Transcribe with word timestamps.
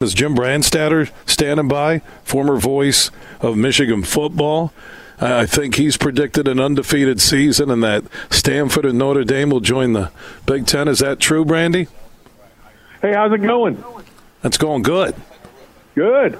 is 0.00 0.14
Jim 0.14 0.36
Brandstatter 0.36 1.10
standing 1.26 1.66
by, 1.66 2.02
former 2.22 2.56
voice 2.56 3.10
of 3.40 3.56
Michigan 3.56 4.04
football. 4.04 4.72
I 5.20 5.44
think 5.44 5.74
he's 5.74 5.96
predicted 5.96 6.46
an 6.46 6.60
undefeated 6.60 7.20
season 7.20 7.68
and 7.68 7.82
that 7.82 8.04
Stanford 8.30 8.84
and 8.84 8.96
Notre 8.96 9.24
Dame 9.24 9.50
will 9.50 9.58
join 9.58 9.94
the 9.94 10.12
Big 10.46 10.68
Ten. 10.68 10.86
Is 10.86 11.00
that 11.00 11.18
true, 11.18 11.44
Brandy? 11.44 11.88
Hey, 13.02 13.12
how's 13.12 13.32
it 13.32 13.42
going? 13.42 13.82
That's 14.40 14.56
going 14.56 14.82
good. 14.82 15.16
Good. 15.96 16.38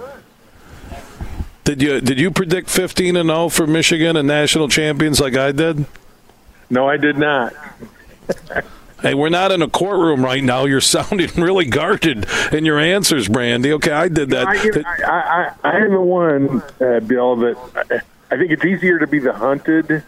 Did 1.64 1.82
you 1.82 2.00
did 2.00 2.20
you 2.20 2.30
predict 2.30 2.70
15 2.70 3.16
and 3.16 3.28
0 3.28 3.48
for 3.48 3.66
Michigan 3.66 4.16
and 4.16 4.28
national 4.28 4.68
champions 4.68 5.18
like 5.18 5.34
I 5.34 5.50
did? 5.50 5.84
No, 6.70 6.88
I 6.88 6.96
did 6.96 7.18
not. 7.18 7.54
Hey, 9.00 9.14
we're 9.14 9.28
not 9.28 9.52
in 9.52 9.62
a 9.62 9.68
courtroom 9.68 10.24
right 10.24 10.42
now. 10.42 10.64
You're 10.64 10.80
sounding 10.80 11.30
really 11.36 11.66
guarded 11.66 12.26
in 12.52 12.64
your 12.64 12.80
answers, 12.80 13.28
Brandy. 13.28 13.72
Okay, 13.74 13.92
I 13.92 14.08
did 14.08 14.30
that. 14.30 14.48
I, 14.48 14.54
I, 15.06 15.12
I, 15.12 15.54
I 15.62 15.76
am 15.78 15.92
the 15.92 16.00
one, 16.00 16.62
uh, 16.80 16.98
Bill, 17.00 17.36
that 17.36 17.56
I, 17.90 18.34
I 18.34 18.38
think 18.38 18.50
it's 18.50 18.64
easier 18.64 18.98
to 18.98 19.06
be 19.06 19.20
the 19.20 19.32
hunted 19.32 20.02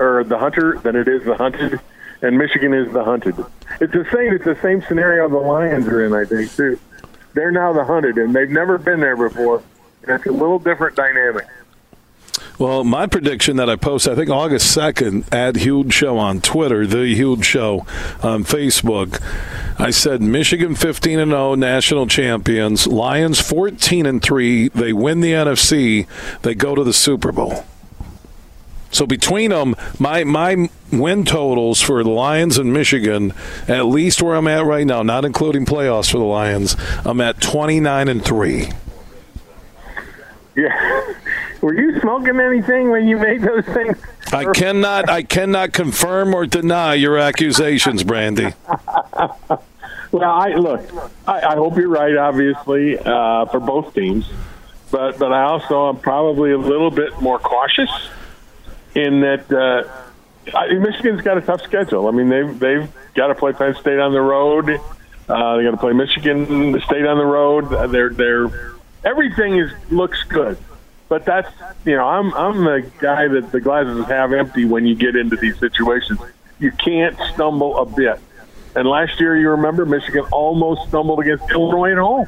or 0.00 0.24
the 0.24 0.38
hunter 0.38 0.78
than 0.82 0.96
it 0.96 1.08
is 1.08 1.24
the 1.24 1.36
hunted, 1.36 1.78
and 2.22 2.38
Michigan 2.38 2.72
is 2.72 2.90
the 2.94 3.04
hunted. 3.04 3.36
It's 3.80 3.92
the 3.92 4.06
same. 4.10 4.32
It's 4.32 4.46
the 4.46 4.58
same 4.62 4.82
scenario 4.82 5.28
the 5.28 5.36
Lions 5.36 5.86
are 5.88 6.04
in. 6.04 6.14
I 6.14 6.24
think 6.24 6.50
too. 6.54 6.78
They're 7.34 7.50
now 7.52 7.74
the 7.74 7.84
hunted, 7.84 8.16
and 8.16 8.34
they've 8.34 8.48
never 8.48 8.78
been 8.78 9.00
there 9.00 9.16
before. 9.16 9.62
And 10.02 10.10
it's 10.10 10.26
a 10.26 10.32
little 10.32 10.58
different 10.58 10.96
dynamic. 10.96 11.46
Well, 12.62 12.84
my 12.84 13.08
prediction 13.08 13.56
that 13.56 13.68
I 13.68 13.74
post, 13.74 14.06
I 14.06 14.14
think 14.14 14.30
August 14.30 14.76
2nd 14.76 15.34
at 15.34 15.56
Huge 15.56 15.92
Show 15.92 16.16
on 16.16 16.40
Twitter, 16.40 16.86
The 16.86 17.12
Huge 17.12 17.44
Show 17.44 17.84
on 18.22 18.44
Facebook, 18.44 19.20
I 19.80 19.90
said 19.90 20.22
Michigan 20.22 20.76
15 20.76 21.18
and 21.18 21.32
0 21.32 21.56
national 21.56 22.06
champions, 22.06 22.86
Lions 22.86 23.40
14 23.40 24.06
and 24.06 24.22
3, 24.22 24.68
they 24.68 24.92
win 24.92 25.22
the 25.22 25.32
NFC, 25.32 26.06
they 26.42 26.54
go 26.54 26.76
to 26.76 26.84
the 26.84 26.92
Super 26.92 27.32
Bowl. 27.32 27.64
So 28.92 29.06
between 29.06 29.50
them, 29.50 29.74
my 29.98 30.22
my 30.22 30.70
win 30.92 31.24
totals 31.24 31.80
for 31.80 32.04
the 32.04 32.10
Lions 32.10 32.58
and 32.58 32.72
Michigan, 32.72 33.32
at 33.66 33.86
least 33.86 34.22
where 34.22 34.36
I'm 34.36 34.46
at 34.46 34.64
right 34.64 34.86
now, 34.86 35.02
not 35.02 35.24
including 35.24 35.66
playoffs 35.66 36.12
for 36.12 36.18
the 36.18 36.24
Lions, 36.24 36.76
I'm 37.04 37.20
at 37.20 37.40
29 37.40 38.06
and 38.06 38.24
3. 38.24 38.70
Yeah. 40.54 41.14
Were 41.62 41.74
you 41.74 42.00
smoking 42.00 42.40
anything 42.40 42.90
when 42.90 43.06
you 43.06 43.16
made 43.16 43.40
those 43.40 43.64
things? 43.64 43.96
I 44.32 44.46
cannot 44.52 45.08
I 45.08 45.22
cannot 45.22 45.72
confirm 45.72 46.34
or 46.34 46.44
deny 46.44 46.94
your 46.94 47.16
accusations, 47.18 48.02
Brandy. 48.02 48.52
well, 50.10 50.24
I 50.24 50.54
look. 50.54 50.82
I, 51.26 51.40
I 51.40 51.54
hope 51.54 51.76
you're 51.76 51.88
right. 51.88 52.16
Obviously, 52.16 52.98
uh, 52.98 53.46
for 53.46 53.60
both 53.60 53.94
teams, 53.94 54.28
but 54.90 55.20
but 55.20 55.32
I 55.32 55.44
also 55.44 55.88
am 55.88 55.98
probably 55.98 56.50
a 56.50 56.58
little 56.58 56.90
bit 56.90 57.20
more 57.22 57.38
cautious 57.38 57.90
in 58.96 59.20
that 59.20 59.52
uh, 59.52 60.58
I, 60.58 60.74
Michigan's 60.74 61.22
got 61.22 61.38
a 61.38 61.42
tough 61.42 61.62
schedule. 61.62 62.08
I 62.08 62.10
mean, 62.10 62.28
they've 62.28 62.58
they've 62.58 62.90
got 63.14 63.28
to 63.28 63.36
play 63.36 63.52
Penn 63.52 63.76
State 63.76 64.00
on 64.00 64.12
the 64.12 64.20
road. 64.20 64.68
Uh, 65.28 65.56
they 65.58 65.62
got 65.62 65.70
to 65.70 65.76
play 65.76 65.92
Michigan 65.92 66.80
State 66.80 67.06
on 67.06 67.18
the 67.18 67.24
road. 67.24 67.92
They're 67.92 68.10
they're 68.10 68.50
everything 69.04 69.58
is 69.58 69.70
looks 69.90 70.24
good 70.24 70.58
but 71.12 71.26
that's 71.26 71.52
you 71.84 71.94
know 71.94 72.08
I'm 72.08 72.32
I'm 72.32 72.64
the 72.64 72.90
guy 72.98 73.28
that 73.28 73.52
the 73.52 73.60
glasses 73.60 74.06
half 74.06 74.32
empty 74.32 74.64
when 74.64 74.86
you 74.86 74.94
get 74.94 75.14
into 75.14 75.36
these 75.36 75.58
situations. 75.58 76.18
You 76.58 76.72
can't 76.72 77.18
stumble 77.34 77.76
a 77.76 77.84
bit. 77.84 78.18
And 78.74 78.88
last 78.88 79.20
year, 79.20 79.36
you 79.36 79.50
remember 79.50 79.84
Michigan 79.84 80.24
almost 80.32 80.88
stumbled 80.88 81.20
against 81.20 81.50
Illinois 81.50 81.92
at 81.92 81.98
home. 81.98 82.26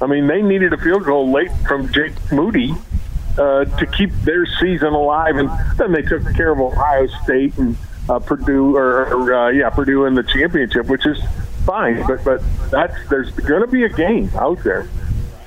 I 0.00 0.06
mean, 0.06 0.28
they 0.28 0.40
needed 0.40 0.72
a 0.72 0.76
field 0.76 1.02
goal 1.02 1.32
late 1.32 1.50
from 1.66 1.92
Jake 1.92 2.12
Moody 2.30 2.74
uh, 3.36 3.64
to 3.64 3.86
keep 3.86 4.12
their 4.22 4.46
season 4.46 4.92
alive, 4.92 5.34
and 5.34 5.50
then 5.76 5.90
they 5.90 6.02
took 6.02 6.22
care 6.36 6.52
of 6.52 6.60
Ohio 6.60 7.08
State 7.24 7.58
and 7.58 7.76
uh, 8.08 8.20
Purdue, 8.20 8.76
or, 8.76 9.12
or 9.12 9.34
uh, 9.34 9.50
yeah, 9.50 9.68
Purdue 9.68 10.04
in 10.04 10.14
the 10.14 10.22
championship, 10.22 10.86
which 10.86 11.06
is 11.06 11.18
fine. 11.66 12.06
But 12.06 12.22
but 12.22 12.40
that's 12.70 12.94
there's 13.08 13.32
going 13.32 13.62
to 13.62 13.66
be 13.66 13.82
a 13.82 13.88
game 13.88 14.30
out 14.36 14.62
there 14.62 14.88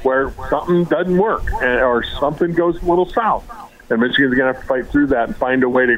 where 0.04 0.34
something 0.50 0.84
doesn't 0.86 1.18
work 1.18 1.52
or 1.62 2.04
something 2.04 2.54
goes 2.54 2.82
a 2.82 2.86
little 2.86 3.10
south. 3.10 3.50
And 3.90 4.02
Michigan's 4.02 4.36
going 4.36 4.48
to 4.48 4.54
have 4.54 4.62
to 4.62 4.68
fight 4.68 4.88
through 4.88 5.08
that 5.08 5.28
and 5.28 5.38
find 5.38 5.64
a 5.64 5.70
way 5.70 5.86
to 5.86 5.98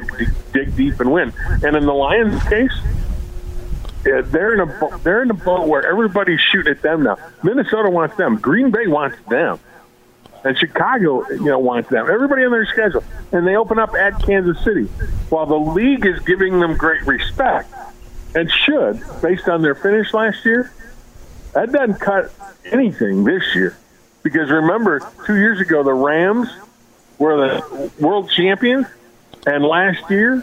dig 0.52 0.76
deep 0.76 1.00
and 1.00 1.12
win. 1.12 1.32
And 1.62 1.76
in 1.76 1.86
the 1.86 1.94
Lions' 1.94 2.42
case, 2.44 2.72
they're 4.02 4.54
in 4.54 4.60
a 4.60 4.98
they're 4.98 5.22
in 5.22 5.30
a 5.30 5.34
boat 5.34 5.66
where 5.66 5.86
everybody's 5.86 6.40
shooting 6.40 6.72
at 6.72 6.82
them 6.82 7.04
now. 7.04 7.18
Minnesota 7.42 7.90
wants 7.90 8.16
them. 8.16 8.36
Green 8.36 8.70
Bay 8.70 8.86
wants 8.86 9.16
them. 9.28 9.58
And 10.44 10.56
Chicago, 10.56 11.28
you 11.30 11.46
know, 11.46 11.58
wants 11.58 11.90
them. 11.90 12.08
Everybody 12.08 12.44
on 12.44 12.52
their 12.52 12.66
schedule, 12.66 13.02
and 13.32 13.46
they 13.46 13.56
open 13.56 13.80
up 13.80 13.94
at 13.94 14.22
Kansas 14.22 14.62
City, 14.62 14.84
while 15.28 15.46
the 15.46 15.58
league 15.58 16.06
is 16.06 16.20
giving 16.20 16.60
them 16.60 16.76
great 16.76 17.04
respect, 17.04 17.72
and 18.34 18.48
should, 18.48 19.02
based 19.22 19.48
on 19.48 19.62
their 19.62 19.74
finish 19.74 20.14
last 20.14 20.44
year. 20.44 20.72
That 21.54 21.72
doesn't 21.72 21.98
cut 22.00 22.32
anything 22.66 23.24
this 23.24 23.42
year. 23.54 23.76
Because 24.26 24.50
remember, 24.50 25.08
two 25.24 25.36
years 25.36 25.60
ago, 25.60 25.84
the 25.84 25.94
Rams 25.94 26.48
were 27.16 27.36
the 27.36 27.92
world 28.00 28.28
champions, 28.28 28.88
and 29.46 29.64
last 29.64 30.10
year 30.10 30.42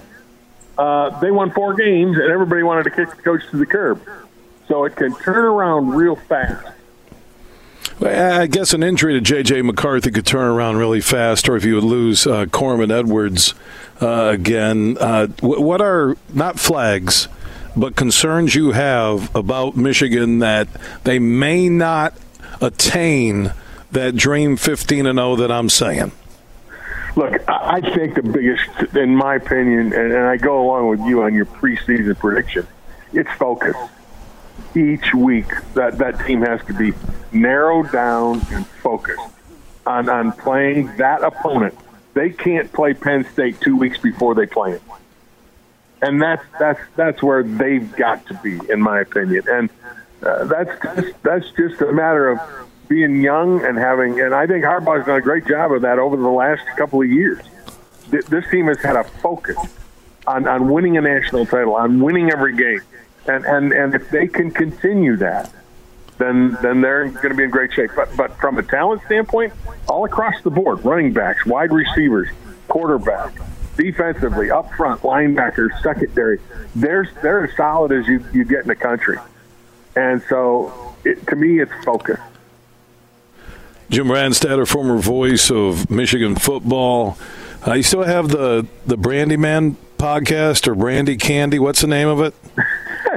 uh, 0.77 1.19
they 1.19 1.31
won 1.31 1.51
four 1.51 1.73
games, 1.73 2.17
and 2.17 2.31
everybody 2.31 2.63
wanted 2.63 2.83
to 2.85 2.91
kick 2.91 3.09
the 3.09 3.21
coach 3.21 3.41
to 3.51 3.57
the 3.57 3.65
curb. 3.65 4.01
So 4.69 4.85
it 4.85 4.95
can 4.95 5.13
turn 5.15 5.43
around 5.43 5.89
real 5.89 6.15
fast. 6.15 6.65
I 8.01 8.47
guess 8.47 8.73
an 8.73 8.83
injury 8.83 9.15
to 9.15 9.19
J.J. 9.19 9.63
McCarthy 9.63 10.11
could 10.11 10.25
turn 10.25 10.47
around 10.47 10.77
really 10.77 11.01
fast, 11.01 11.49
or 11.49 11.57
if 11.57 11.65
you 11.65 11.75
would 11.75 11.83
lose 11.83 12.25
uh, 12.25 12.45
Corman 12.45 12.89
Edwards 12.89 13.53
uh, 14.01 14.31
again. 14.33 14.95
Uh, 14.97 15.27
what 15.41 15.81
are 15.81 16.15
not 16.33 16.57
flags, 16.57 17.27
but 17.75 17.97
concerns 17.97 18.55
you 18.55 18.71
have 18.71 19.35
about 19.35 19.75
Michigan 19.75 20.39
that 20.39 20.69
they 21.03 21.19
may 21.19 21.67
not 21.67 22.13
attain 22.61 23.51
that 23.93 24.15
dream 24.15 24.57
15 24.57 25.05
and 25.05 25.17
0 25.17 25.35
that 25.37 25.51
I'm 25.51 25.69
saying? 25.69 26.11
Look, 27.15 27.47
I 27.47 27.79
think 27.81 28.15
the 28.15 28.23
biggest, 28.23 28.95
in 28.95 29.15
my 29.15 29.35
opinion, 29.35 29.93
and, 29.93 30.15
I 30.15 30.37
go 30.37 30.65
along 30.65 30.89
with 30.89 31.01
you 31.01 31.21
on 31.23 31.35
your 31.35 31.45
preseason 31.45 32.17
prediction, 32.17 32.67
it's 33.11 33.31
focus. 33.33 33.75
Each 34.75 35.13
week, 35.13 35.47
that, 35.75 35.99
that 35.99 36.25
team 36.25 36.41
has 36.41 36.63
to 36.65 36.73
be 36.73 36.93
narrowed 37.31 37.91
down 37.91 38.41
and 38.51 38.65
focused 38.65 39.21
on, 39.85 40.09
on 40.09 40.31
playing 40.31 40.95
that 40.97 41.23
opponent. 41.23 41.77
They 42.15 42.31
can't 42.31 42.71
play 42.73 42.95
Penn 42.95 43.25
State 43.31 43.61
two 43.61 43.75
weeks 43.75 43.99
before 43.99 44.33
they 44.33 44.47
play 44.47 44.73
it. 44.73 44.81
And 46.01 46.21
that's 46.21 46.43
that's 46.59 46.81
that's 46.97 47.23
where 47.23 47.43
they've 47.43 47.89
got 47.95 48.25
to 48.27 48.33
be, 48.43 48.59
in 48.69 48.81
my 48.81 48.99
opinion. 48.99 49.43
And 49.47 49.69
uh, 50.21 50.43
that's 50.45 50.99
just, 50.99 51.23
that's 51.23 51.51
just 51.51 51.81
a 51.81 51.93
matter 51.93 52.29
of 52.29 52.39
being 52.93 53.21
young 53.21 53.65
and 53.65 53.75
having, 53.75 54.21
and 54.21 54.35
I 54.35 54.45
think 54.45 54.63
Harbaugh's 54.63 55.07
done 55.07 55.17
a 55.17 55.21
great 55.21 55.47
job 55.47 55.71
of 55.71 55.81
that 55.81 55.97
over 55.97 56.15
the 56.15 56.29
last 56.29 56.61
couple 56.77 57.01
of 57.01 57.09
years. 57.09 57.43
This 58.09 58.47
team 58.51 58.67
has 58.67 58.79
had 58.79 58.95
a 58.95 59.03
focus 59.03 59.57
on, 60.27 60.47
on 60.47 60.69
winning 60.69 60.95
a 60.97 61.01
national 61.01 61.47
title, 61.47 61.75
on 61.75 61.99
winning 61.99 62.31
every 62.31 62.55
game, 62.55 62.81
and 63.27 63.45
and 63.45 63.73
and 63.73 63.95
if 63.95 64.11
they 64.11 64.27
can 64.27 64.51
continue 64.51 65.15
that, 65.15 65.51
then 66.19 66.55
then 66.61 66.81
they're 66.81 67.05
going 67.07 67.29
to 67.29 67.35
be 67.35 67.43
in 67.43 67.49
great 67.49 67.73
shape. 67.73 67.89
But 67.95 68.15
but 68.15 68.37
from 68.37 68.59
a 68.59 68.63
talent 68.63 69.01
standpoint, 69.07 69.53
all 69.89 70.05
across 70.05 70.39
the 70.43 70.51
board, 70.51 70.85
running 70.85 71.13
backs, 71.13 71.43
wide 71.47 71.71
receivers, 71.71 72.29
quarterback, 72.67 73.33
defensively, 73.75 74.51
up 74.51 74.71
front, 74.73 75.01
linebackers, 75.01 75.71
secondary, 75.81 76.39
they're 76.75 77.09
they're 77.23 77.45
as 77.45 77.55
solid 77.57 77.91
as 77.91 78.07
you 78.07 78.23
you 78.31 78.45
get 78.45 78.61
in 78.61 78.67
the 78.67 78.75
country, 78.75 79.17
and 79.95 80.21
so 80.29 80.95
it, 81.03 81.25
to 81.27 81.35
me, 81.35 81.59
it's 81.59 81.73
focus. 81.83 82.19
Jim 83.93 84.07
Brandstatter, 84.07 84.67
former 84.67 84.97
voice 84.97 85.51
of 85.51 85.87
Michigan 85.91 86.33
football. 86.35 87.15
Uh, 87.67 87.73
you 87.73 87.83
still 87.83 88.01
have 88.01 88.27
the 88.27 88.65
the 88.87 88.97
Brandy 88.97 89.37
Man 89.37 89.77
podcast 89.99 90.67
or 90.67 90.73
Brandy 90.73 91.15
Candy? 91.15 91.59
What's 91.59 91.81
the 91.81 91.85
name 91.85 92.07
of 92.07 92.19
it? 92.21 92.33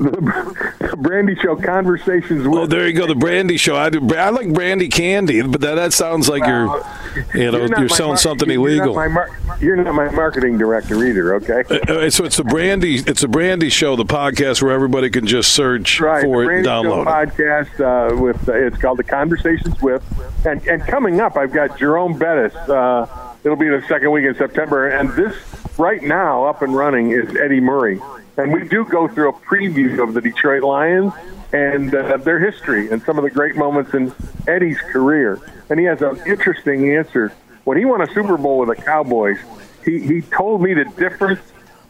the 0.00 0.96
Brandy 0.98 1.34
Show 1.36 1.56
conversations 1.56 2.46
Well, 2.48 2.60
Oh, 2.62 2.66
there 2.66 2.86
you 2.88 2.94
go, 2.94 3.06
the 3.06 3.14
Brandy 3.14 3.56
Show. 3.56 3.76
I 3.76 3.90
do. 3.90 4.06
I 4.16 4.30
like 4.30 4.52
Brandy 4.52 4.88
Candy, 4.88 5.42
but 5.42 5.60
that, 5.60 5.74
that 5.74 5.92
sounds 5.92 6.28
like 6.28 6.42
well, 6.42 6.84
you're, 7.14 7.42
you 7.42 7.50
know, 7.50 7.58
you're, 7.58 7.78
you're 7.80 7.88
selling 7.88 8.10
mar- 8.10 8.16
something 8.18 8.50
you're 8.50 8.58
illegal. 8.68 8.94
Not 8.94 9.10
mar- 9.10 9.38
you're 9.60 9.76
not 9.76 9.94
my 9.94 10.10
marketing 10.10 10.58
director 10.58 11.04
either. 11.04 11.34
Okay. 11.36 11.62
Uh, 11.70 11.92
uh, 11.92 12.10
so 12.10 12.24
it's 12.24 12.38
a 12.38 12.44
Brandy. 12.44 12.96
It's 12.96 13.22
a 13.22 13.28
Brandy 13.28 13.68
Show, 13.70 13.96
the 13.96 14.04
podcast 14.04 14.62
where 14.62 14.72
everybody 14.72 15.10
can 15.10 15.26
just 15.26 15.52
search 15.54 16.00
right, 16.00 16.22
for 16.22 16.44
it 16.44 16.58
and 16.58 16.66
download 16.66 17.02
it. 17.02 17.30
Podcast 17.30 18.12
uh, 18.12 18.16
with 18.20 18.48
uh, 18.48 18.52
it's 18.54 18.78
called 18.78 18.98
the 18.98 19.04
Conversations 19.04 19.80
with, 19.82 20.02
and 20.46 20.66
and 20.66 20.82
coming 20.82 21.20
up, 21.20 21.36
I've 21.36 21.52
got 21.52 21.78
Jerome 21.78 22.18
Bettis. 22.18 22.54
Uh, 22.54 23.34
it'll 23.44 23.56
be 23.56 23.68
the 23.68 23.82
second 23.88 24.10
week 24.12 24.24
in 24.24 24.34
September, 24.34 24.88
and 24.88 25.10
this 25.10 25.34
right 25.78 26.02
now 26.02 26.44
up 26.44 26.62
and 26.62 26.74
running 26.74 27.10
is 27.10 27.34
Eddie 27.36 27.60
Murray. 27.60 28.00
And 28.40 28.54
we 28.54 28.66
do 28.66 28.86
go 28.86 29.06
through 29.06 29.28
a 29.28 29.32
preview 29.34 30.02
of 30.02 30.14
the 30.14 30.20
Detroit 30.22 30.62
Lions 30.62 31.12
and 31.52 31.94
uh, 31.94 32.16
their 32.16 32.38
history 32.38 32.90
and 32.90 33.02
some 33.02 33.18
of 33.18 33.24
the 33.24 33.30
great 33.30 33.54
moments 33.54 33.92
in 33.92 34.14
Eddie's 34.48 34.80
career. 34.80 35.38
And 35.68 35.78
he 35.78 35.84
has 35.84 36.00
an 36.00 36.22
interesting 36.26 36.96
answer. 36.96 37.34
When 37.64 37.76
he 37.76 37.84
won 37.84 38.00
a 38.00 38.06
Super 38.14 38.38
Bowl 38.38 38.58
with 38.58 38.74
the 38.74 38.82
Cowboys, 38.82 39.38
he, 39.84 40.00
he 40.00 40.22
told 40.22 40.62
me 40.62 40.72
the 40.72 40.86
difference 40.86 41.40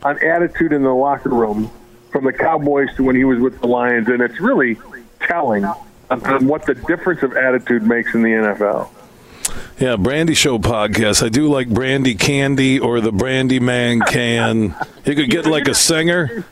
on 0.02 0.20
attitude 0.24 0.72
in 0.72 0.82
the 0.82 0.92
locker 0.92 1.28
room 1.28 1.70
from 2.10 2.24
the 2.24 2.32
Cowboys 2.32 2.88
to 2.96 3.04
when 3.04 3.14
he 3.14 3.22
was 3.22 3.38
with 3.38 3.60
the 3.60 3.68
Lions, 3.68 4.08
and 4.08 4.20
it's 4.20 4.40
really 4.40 4.76
telling 5.20 5.64
on 5.64 6.48
what 6.48 6.66
the 6.66 6.74
difference 6.74 7.22
of 7.22 7.36
attitude 7.36 7.84
makes 7.84 8.12
in 8.14 8.22
the 8.22 8.30
NFL. 8.30 8.88
Yeah, 9.78 9.96
Brandy 9.96 10.34
Show 10.34 10.58
podcast. 10.58 11.24
I 11.24 11.28
do 11.28 11.48
like 11.48 11.68
Brandy 11.68 12.14
Candy 12.14 12.78
or 12.78 13.00
the 13.00 13.12
Brandy 13.12 13.60
Man 13.60 14.00
can. 14.00 14.74
You 15.04 15.14
could 15.14 15.30
get 15.30 15.46
like 15.46 15.68
a 15.68 15.74
singer. 15.74 16.44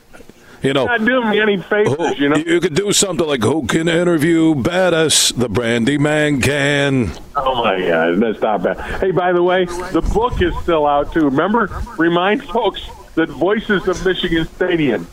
You 0.60 0.72
know, 0.72 0.86
not 0.86 1.04
doing 1.04 1.30
me 1.30 1.40
any 1.40 1.56
favors. 1.58 2.18
you 2.18 2.28
know, 2.28 2.36
you 2.36 2.60
could 2.60 2.74
do 2.74 2.92
something 2.92 3.24
like 3.26 3.42
"Who 3.44 3.66
can 3.68 3.86
interview 3.86 4.56
Bettis?" 4.56 5.28
The 5.28 5.48
Brandy 5.48 5.98
Man 5.98 6.40
can. 6.40 7.12
Oh 7.36 7.62
my 7.62 7.78
God, 7.78 8.18
that's 8.18 8.40
not 8.40 8.62
bad. 8.64 9.00
Hey, 9.00 9.12
by 9.12 9.32
the 9.32 9.42
way, 9.42 9.66
the 9.66 10.02
book 10.12 10.42
is 10.42 10.52
still 10.62 10.84
out 10.84 11.12
too. 11.12 11.26
Remember, 11.26 11.68
remind 11.96 12.42
folks 12.42 12.88
that 13.14 13.28
Voices 13.28 13.86
of 13.86 14.04
Michigan 14.04 14.46
Stadium 14.56 15.06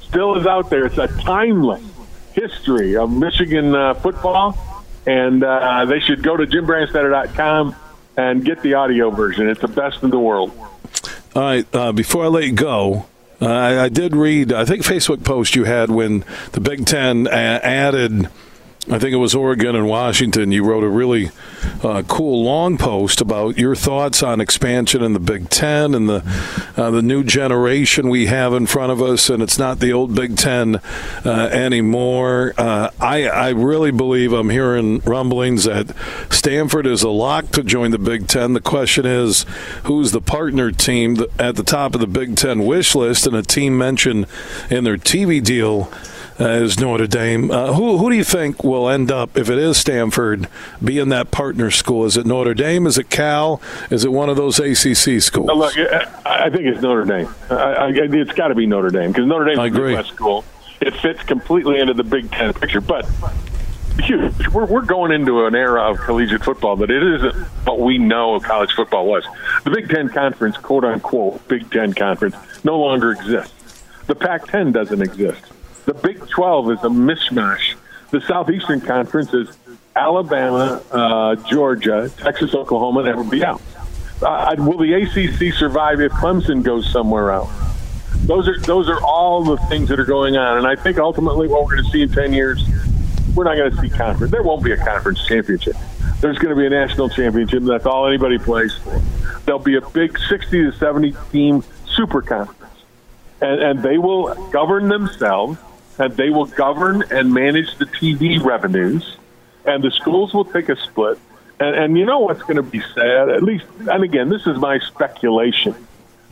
still 0.00 0.34
is 0.38 0.46
out 0.46 0.70
there. 0.70 0.86
It's 0.86 0.96
a 0.96 1.08
timeless 1.08 1.82
history 2.32 2.96
of 2.96 3.10
Michigan 3.12 3.74
uh, 3.74 3.92
football, 3.94 4.52
and 5.06 5.42
uh, 5.44 5.84
they 5.84 6.00
should 6.00 6.22
go 6.22 6.36
to 6.36 6.46
jimbrandstatter.com 6.46 7.76
and 8.16 8.44
get 8.44 8.62
the 8.62 8.74
audio 8.74 9.10
version. 9.10 9.48
It's 9.48 9.60
the 9.60 9.68
best 9.68 10.02
in 10.02 10.10
the 10.10 10.18
world. 10.18 10.52
All 11.34 11.42
right, 11.42 11.66
uh, 11.74 11.92
before 11.92 12.24
I 12.24 12.28
let 12.28 12.44
you 12.44 12.52
go, 12.52 13.06
uh, 13.40 13.46
I, 13.46 13.84
I, 13.84 13.88
did 13.90 14.16
read, 14.16 14.52
I 14.52 14.64
think, 14.64 14.82
Facebook 14.82 15.22
post 15.22 15.54
you 15.54 15.64
had 15.64 15.90
when 15.90 16.24
the 16.52 16.60
Big 16.60 16.86
Ten 16.86 17.26
a- 17.26 17.30
added– 17.30 18.28
I 18.88 19.00
think 19.00 19.12
it 19.12 19.16
was 19.16 19.34
Oregon 19.34 19.74
and 19.74 19.88
Washington. 19.88 20.52
You 20.52 20.62
wrote 20.62 20.84
a 20.84 20.88
really 20.88 21.32
uh, 21.82 22.04
cool 22.06 22.44
long 22.44 22.78
post 22.78 23.20
about 23.20 23.58
your 23.58 23.74
thoughts 23.74 24.22
on 24.22 24.40
expansion 24.40 25.02
in 25.02 25.12
the 25.12 25.18
Big 25.18 25.50
Ten 25.50 25.92
and 25.92 26.08
the 26.08 26.22
uh, 26.76 26.90
the 26.92 27.02
new 27.02 27.24
generation 27.24 28.08
we 28.08 28.26
have 28.26 28.54
in 28.54 28.64
front 28.66 28.92
of 28.92 29.02
us, 29.02 29.28
and 29.28 29.42
it's 29.42 29.58
not 29.58 29.80
the 29.80 29.92
old 29.92 30.14
Big 30.14 30.36
Ten 30.36 30.76
uh, 31.24 31.48
anymore. 31.50 32.54
Uh, 32.56 32.90
I 33.00 33.26
I 33.26 33.48
really 33.50 33.90
believe 33.90 34.32
I'm 34.32 34.50
hearing 34.50 35.00
rumblings 35.00 35.64
that 35.64 35.92
Stanford 36.30 36.86
is 36.86 37.02
a 37.02 37.10
lock 37.10 37.50
to 37.52 37.64
join 37.64 37.90
the 37.90 37.98
Big 37.98 38.28
Ten. 38.28 38.52
The 38.52 38.60
question 38.60 39.04
is, 39.04 39.46
who's 39.82 40.12
the 40.12 40.20
partner 40.20 40.70
team 40.70 41.16
at 41.40 41.56
the 41.56 41.64
top 41.64 41.96
of 41.96 42.00
the 42.00 42.06
Big 42.06 42.36
Ten 42.36 42.64
wish 42.64 42.94
list, 42.94 43.26
and 43.26 43.34
a 43.34 43.42
team 43.42 43.76
mentioned 43.76 44.26
in 44.70 44.84
their 44.84 44.96
TV 44.96 45.42
deal 45.42 45.90
is 46.38 46.78
Notre 46.78 47.06
Dame. 47.06 47.50
Uh, 47.50 47.72
who 47.72 47.98
who 47.98 48.10
do 48.10 48.16
you 48.16 48.24
think 48.24 48.62
will 48.62 48.88
end 48.88 49.10
up 49.10 49.36
if 49.36 49.48
it 49.48 49.58
is 49.58 49.76
Stanford 49.76 50.48
being 50.82 51.08
that 51.10 51.30
partner 51.30 51.70
school? 51.70 52.04
Is 52.04 52.16
it 52.16 52.26
Notre 52.26 52.54
Dame? 52.54 52.86
Is 52.86 52.98
it 52.98 53.10
Cal? 53.10 53.60
Is 53.90 54.04
it 54.04 54.12
one 54.12 54.28
of 54.28 54.36
those 54.36 54.58
ACC 54.58 55.22
schools? 55.22 55.50
look, 55.54 55.76
I 56.26 56.50
think 56.50 56.64
it's 56.64 56.82
Notre 56.82 57.04
Dame. 57.04 57.34
I, 57.50 57.54
I, 57.54 57.88
it's 57.90 58.32
got 58.32 58.48
to 58.48 58.54
be 58.54 58.66
Notre 58.66 58.90
Dame 58.90 59.12
because 59.12 59.26
Notre 59.26 59.44
Dame 59.44 59.58
is 59.58 59.74
a 59.74 59.78
Midwest 59.78 60.08
school. 60.10 60.44
It 60.80 60.94
fits 60.96 61.22
completely 61.22 61.80
into 61.80 61.94
the 61.94 62.04
Big 62.04 62.30
Ten 62.30 62.52
picture, 62.52 62.80
but. 62.80 63.08
Huge. 63.98 64.48
We're, 64.48 64.66
we're 64.66 64.84
going 64.84 65.10
into 65.10 65.46
an 65.46 65.54
era 65.54 65.90
of 65.90 65.96
collegiate 65.96 66.44
football 66.44 66.76
that 66.76 66.90
it 66.90 67.02
isn't 67.02 67.34
what 67.64 67.80
we 67.80 67.96
know 67.96 68.38
college 68.40 68.70
football 68.72 69.06
was. 69.06 69.24
The 69.64 69.70
Big 69.70 69.88
Ten 69.88 70.10
Conference, 70.10 70.58
quote 70.58 70.84
unquote, 70.84 71.48
Big 71.48 71.70
Ten 71.70 71.94
Conference, 71.94 72.36
no 72.62 72.78
longer 72.78 73.12
exists. 73.12 73.54
The 74.06 74.14
Pac 74.14 74.46
10 74.48 74.72
doesn't 74.72 75.00
exist. 75.00 75.42
The 75.86 75.94
Big 75.94 76.28
12 76.28 76.72
is 76.72 76.78
a 76.80 76.88
mishmash. 76.88 77.76
The 78.10 78.20
Southeastern 78.20 78.80
Conference 78.80 79.32
is 79.32 79.56
Alabama, 79.94 80.82
uh, 80.90 81.36
Georgia, 81.48 82.10
Texas, 82.18 82.54
Oklahoma, 82.56 83.00
and 83.00 83.08
everybody 83.08 83.42
else. 83.44 83.62
Uh, 84.20 84.56
will 84.58 84.78
the 84.78 84.94
ACC 84.94 85.54
survive 85.54 86.00
if 86.00 86.10
Clemson 86.10 86.64
goes 86.64 86.90
somewhere 86.90 87.30
else? 87.30 87.52
Those 88.24 88.48
are 88.48 88.58
those 88.62 88.88
are 88.88 89.00
all 89.04 89.44
the 89.44 89.58
things 89.68 89.88
that 89.88 90.00
are 90.00 90.04
going 90.04 90.36
on, 90.36 90.58
and 90.58 90.66
I 90.66 90.74
think 90.74 90.98
ultimately 90.98 91.46
what 91.46 91.64
we're 91.64 91.76
going 91.76 91.84
to 91.84 91.90
see 91.90 92.02
in 92.02 92.10
ten 92.10 92.32
years, 92.32 92.64
we're 93.36 93.44
not 93.44 93.56
going 93.56 93.70
to 93.70 93.80
see 93.80 93.88
conference. 93.88 94.32
There 94.32 94.42
won't 94.42 94.64
be 94.64 94.72
a 94.72 94.76
conference 94.76 95.24
championship. 95.24 95.76
There's 96.20 96.38
going 96.38 96.52
to 96.52 96.60
be 96.60 96.66
a 96.66 96.70
national 96.70 97.10
championship. 97.10 97.62
That's 97.62 97.86
all 97.86 98.08
anybody 98.08 98.38
plays 98.38 98.74
for. 98.74 99.00
There'll 99.44 99.60
be 99.60 99.76
a 99.76 99.88
big 99.90 100.18
sixty 100.18 100.64
to 100.64 100.72
seventy 100.72 101.14
team 101.30 101.62
super 101.86 102.22
conference, 102.22 102.74
and, 103.40 103.62
and 103.62 103.82
they 103.84 103.98
will 103.98 104.34
govern 104.50 104.88
themselves 104.88 105.58
and 105.98 106.16
they 106.16 106.30
will 106.30 106.46
govern 106.46 107.02
and 107.10 107.32
manage 107.32 107.76
the 107.78 107.86
TV 107.86 108.42
revenues, 108.42 109.16
and 109.64 109.82
the 109.82 109.90
schools 109.90 110.34
will 110.34 110.44
take 110.44 110.68
a 110.68 110.76
split. 110.76 111.18
And, 111.58 111.74
and 111.74 111.98
you 111.98 112.04
know 112.04 112.20
what's 112.20 112.42
going 112.42 112.56
to 112.56 112.62
be 112.62 112.80
sad? 112.94 113.30
At 113.30 113.42
least, 113.42 113.64
and 113.80 114.04
again, 114.04 114.28
this 114.28 114.46
is 114.46 114.58
my 114.58 114.78
speculation 114.78 115.74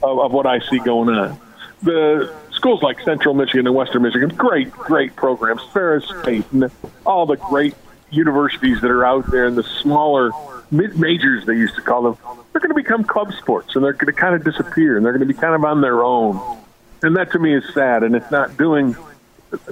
of, 0.02 0.18
of 0.18 0.32
what 0.32 0.46
I 0.46 0.60
see 0.60 0.78
going 0.78 1.08
on. 1.08 1.40
The 1.82 2.32
schools 2.52 2.82
like 2.82 3.00
Central 3.00 3.34
Michigan 3.34 3.66
and 3.66 3.74
Western 3.74 4.02
Michigan, 4.02 4.30
great, 4.30 4.70
great 4.70 5.16
programs. 5.16 5.62
Ferris 5.72 6.04
State 6.22 6.44
and 6.52 6.70
all 7.04 7.26
the 7.26 7.36
great 7.36 7.74
universities 8.10 8.80
that 8.80 8.90
are 8.90 9.04
out 9.04 9.30
there, 9.30 9.46
and 9.46 9.56
the 9.56 9.62
smaller 9.62 10.30
mid 10.70 10.98
majors 10.98 11.44
they 11.46 11.54
used 11.54 11.74
to 11.74 11.82
call 11.82 12.02
them, 12.02 12.18
they're 12.52 12.60
going 12.60 12.70
to 12.70 12.74
become 12.74 13.04
club 13.04 13.32
sports, 13.34 13.74
and 13.74 13.84
they're 13.84 13.92
going 13.92 14.12
to 14.12 14.18
kind 14.18 14.34
of 14.34 14.44
disappear, 14.44 14.96
and 14.96 15.04
they're 15.04 15.12
going 15.12 15.26
to 15.26 15.32
be 15.32 15.38
kind 15.38 15.54
of 15.54 15.64
on 15.64 15.80
their 15.80 16.04
own. 16.04 16.58
And 17.02 17.16
that 17.16 17.32
to 17.32 17.38
me 17.38 17.54
is 17.54 17.64
sad, 17.74 18.02
and 18.02 18.14
it's 18.14 18.30
not 18.30 18.56
doing 18.56 18.96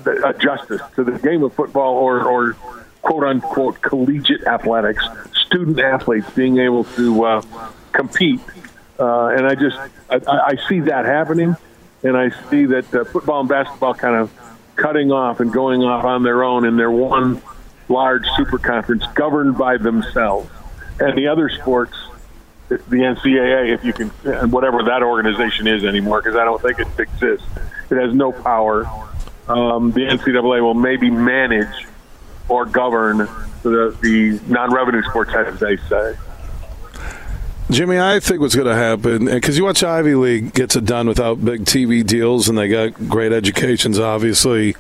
uh, 0.07 0.33
justice 0.35 0.81
to 0.97 1.05
the 1.05 1.13
game 1.19 1.43
of 1.43 1.55
football 1.55 1.95
or, 1.95 2.25
or 2.25 2.57
quote 3.03 3.25
unquote 3.25 3.81
collegiate 3.83 4.47
athletics, 4.47 5.05
student 5.47 5.81
athletes 5.81 6.29
being 6.31 6.59
able 6.59 6.85
to 6.85 7.25
uh, 7.25 7.43
compete. 7.93 8.41
Uh, 8.99 9.29
and 9.29 9.47
I 9.47 9.55
just 9.55 9.79
I, 10.09 10.21
I 10.27 10.69
see 10.69 10.81
that 10.81 11.05
happening, 11.05 11.57
and 12.03 12.17
I 12.17 12.31
see 12.51 12.67
that 12.67 12.95
uh, 12.95 13.05
football 13.05 13.41
and 13.41 13.49
basketball 13.49 13.95
kind 13.95 14.17
of 14.17 14.33
cutting 14.77 15.13
off 15.13 15.41
and 15.41 15.53
going 15.53 15.83
off 15.83 16.05
on 16.05 16.23
their 16.23 16.45
own 16.45 16.65
in 16.65 16.77
their 16.77 16.91
one 16.91 17.43
large 17.89 18.25
super 18.37 18.59
conference 18.59 19.05
governed 19.15 19.59
by 19.59 19.77
themselves, 19.77 20.51
and 21.01 21.17
the 21.17 21.29
other 21.29 21.49
sports 21.49 21.95
the 22.69 22.97
NCAA, 22.97 23.75
if 23.75 23.85
you 23.85 23.93
can, 23.93 24.11
and 24.25 24.53
whatever 24.53 24.83
that 24.85 25.03
organization 25.03 25.67
is 25.67 25.85
anymore, 25.85 26.23
because 26.23 26.37
I 26.37 26.45
don't 26.45 26.61
think 26.63 26.79
it 26.79 26.89
exists. 26.99 27.47
It 27.91 27.97
has 27.97 28.15
no 28.15 28.33
power 28.33 28.85
um, 29.49 29.93
the 29.93 30.03
NCAA 30.03 30.63
will 30.63 30.75
maybe 30.75 31.11
manage 31.11 31.87
or 32.49 32.65
govern 32.67 33.19
the, 33.63 33.97
the 34.01 34.41
non-revenue 34.47 35.03
sports, 35.05 35.33
as 35.35 35.59
they 35.61 35.77
say. 35.77 36.17
Jimmy, 37.71 37.99
I 37.99 38.21
think 38.21 38.41
what's 38.41 38.55
going 38.55 38.67
to 38.67 38.75
happen 38.75 39.27
because 39.27 39.57
you 39.57 39.65
watch 39.65 39.83
Ivy 39.83 40.15
League 40.15 40.53
gets 40.53 40.77
it 40.77 40.85
done 40.85 41.09
without 41.09 41.43
big 41.43 41.65
TV 41.65 42.05
deals, 42.05 42.49
and 42.49 42.59
they 42.59 42.69
got 42.69 43.09
great 43.09 43.33
educations. 43.33 43.99
Obviously, 43.99 44.77